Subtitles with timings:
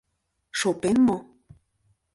[0.59, 1.17] —Шопен мо?